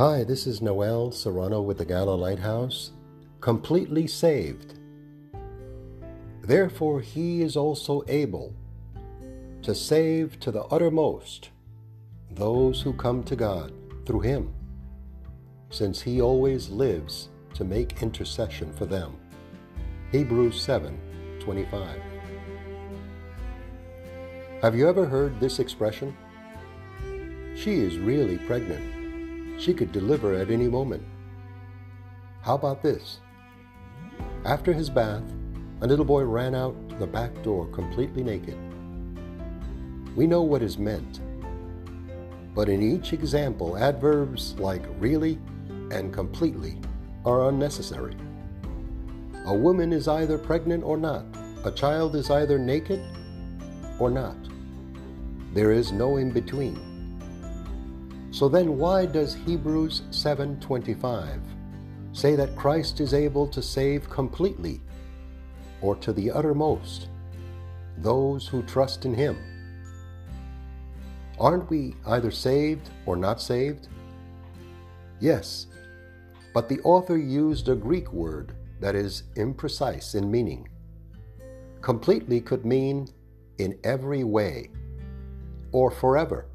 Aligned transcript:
Hi, 0.00 0.24
this 0.24 0.46
is 0.46 0.62
Noel 0.62 1.12
Serrano 1.12 1.60
with 1.60 1.76
the 1.76 1.84
Gala 1.84 2.14
Lighthouse. 2.14 2.92
Completely 3.42 4.06
saved. 4.06 4.78
Therefore, 6.40 7.02
he 7.02 7.42
is 7.42 7.54
also 7.54 8.02
able 8.08 8.54
to 9.60 9.74
save 9.74 10.40
to 10.40 10.50
the 10.50 10.62
uttermost 10.62 11.50
those 12.30 12.80
who 12.80 12.94
come 12.94 13.22
to 13.24 13.36
God 13.36 13.74
through 14.06 14.20
him, 14.20 14.54
since 15.68 16.00
he 16.00 16.22
always 16.22 16.70
lives 16.70 17.28
to 17.52 17.64
make 17.64 18.00
intercession 18.00 18.72
for 18.72 18.86
them. 18.86 19.18
Hebrews 20.12 20.62
7 20.62 20.98
25. 21.40 22.00
Have 24.62 24.74
you 24.74 24.88
ever 24.88 25.04
heard 25.04 25.38
this 25.38 25.58
expression? 25.58 26.16
She 27.54 27.80
is 27.80 27.98
really 27.98 28.38
pregnant. 28.38 28.99
She 29.60 29.74
could 29.74 29.92
deliver 29.92 30.34
at 30.34 30.50
any 30.50 30.68
moment. 30.68 31.02
How 32.40 32.54
about 32.54 32.82
this? 32.82 33.20
After 34.46 34.72
his 34.72 34.88
bath, 34.88 35.22
a 35.82 35.86
little 35.86 36.06
boy 36.06 36.22
ran 36.22 36.54
out 36.54 36.74
the 36.98 37.06
back 37.06 37.42
door 37.42 37.66
completely 37.66 38.22
naked. 38.22 38.56
We 40.16 40.26
know 40.26 40.40
what 40.40 40.62
is 40.62 40.78
meant, 40.78 41.20
but 42.54 42.70
in 42.70 42.82
each 42.82 43.12
example, 43.12 43.76
adverbs 43.76 44.54
like 44.58 44.82
really 44.98 45.38
and 45.90 46.10
completely 46.10 46.80
are 47.26 47.50
unnecessary. 47.50 48.16
A 49.44 49.54
woman 49.54 49.92
is 49.92 50.08
either 50.08 50.38
pregnant 50.38 50.84
or 50.84 50.96
not. 50.96 51.26
A 51.64 51.70
child 51.70 52.16
is 52.16 52.30
either 52.30 52.58
naked 52.58 53.02
or 53.98 54.10
not. 54.10 54.38
There 55.52 55.70
is 55.70 55.92
no 55.92 56.16
in 56.16 56.30
between. 56.30 56.89
So 58.40 58.48
then 58.48 58.78
why 58.78 59.04
does 59.04 59.34
Hebrews 59.34 60.00
7:25 60.10 61.42
say 62.12 62.36
that 62.36 62.56
Christ 62.56 62.98
is 62.98 63.12
able 63.12 63.46
to 63.46 63.60
save 63.60 64.08
completely 64.08 64.80
or 65.82 65.94
to 65.96 66.10
the 66.10 66.30
uttermost 66.30 67.10
those 67.98 68.48
who 68.48 68.62
trust 68.62 69.04
in 69.04 69.12
him? 69.12 69.36
Aren't 71.38 71.68
we 71.68 71.94
either 72.06 72.30
saved 72.30 72.88
or 73.04 73.14
not 73.14 73.42
saved? 73.42 73.88
Yes, 75.18 75.66
but 76.54 76.66
the 76.66 76.80
author 76.80 77.18
used 77.18 77.68
a 77.68 77.76
Greek 77.76 78.10
word 78.10 78.54
that 78.80 78.94
is 78.94 79.24
imprecise 79.36 80.14
in 80.14 80.30
meaning. 80.30 80.66
Completely 81.82 82.40
could 82.40 82.64
mean 82.64 83.06
in 83.58 83.78
every 83.84 84.24
way, 84.24 84.70
or 85.72 85.90
forever, 85.90 86.46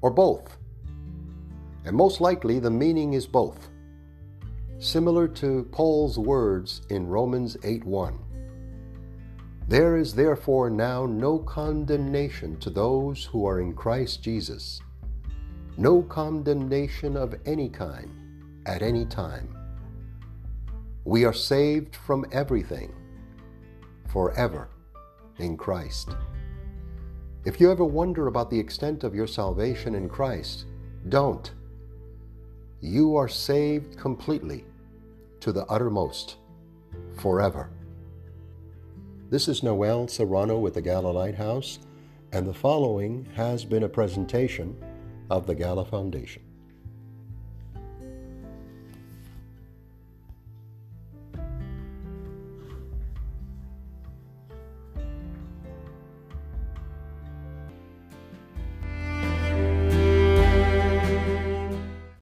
or 0.00 0.10
both 0.10 0.57
and 1.88 1.96
most 1.96 2.20
likely 2.20 2.58
the 2.58 2.70
meaning 2.70 3.14
is 3.14 3.26
both. 3.26 3.70
Similar 4.78 5.26
to 5.40 5.66
Paul's 5.72 6.18
words 6.18 6.82
in 6.90 7.08
Romans 7.08 7.56
8:1. 7.62 8.18
There 9.66 9.96
is 9.96 10.14
therefore 10.14 10.68
now 10.68 11.06
no 11.06 11.38
condemnation 11.38 12.58
to 12.58 12.68
those 12.68 13.24
who 13.24 13.46
are 13.46 13.58
in 13.58 13.72
Christ 13.72 14.22
Jesus. 14.22 14.82
No 15.78 16.02
condemnation 16.02 17.16
of 17.16 17.34
any 17.46 17.70
kind 17.70 18.10
at 18.66 18.82
any 18.82 19.06
time. 19.06 19.48
We 21.06 21.24
are 21.24 21.32
saved 21.32 21.96
from 21.96 22.26
everything 22.32 22.92
forever 24.08 24.68
in 25.38 25.56
Christ. 25.56 26.14
If 27.46 27.62
you 27.62 27.70
ever 27.70 27.84
wonder 27.86 28.26
about 28.26 28.50
the 28.50 28.60
extent 28.60 29.04
of 29.04 29.14
your 29.14 29.26
salvation 29.26 29.94
in 29.94 30.10
Christ, 30.10 30.66
don't 31.08 31.54
you 32.80 33.16
are 33.16 33.28
saved 33.28 33.96
completely 33.96 34.64
to 35.40 35.50
the 35.52 35.66
uttermost 35.66 36.36
forever. 37.16 37.70
This 39.30 39.48
is 39.48 39.62
Noel 39.62 40.06
Serrano 40.06 40.58
with 40.58 40.74
the 40.74 40.82
Gala 40.82 41.10
Lighthouse, 41.10 41.80
and 42.32 42.46
the 42.46 42.54
following 42.54 43.26
has 43.34 43.64
been 43.64 43.82
a 43.82 43.88
presentation 43.88 44.76
of 45.28 45.46
the 45.46 45.54
Gala 45.54 45.84
Foundation. 45.84 46.42